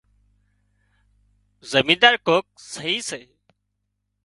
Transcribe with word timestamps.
زمينۮار 1.71 2.15
ڪوڪ 2.27 2.45
سئي 2.71 2.95
سي 3.09 3.21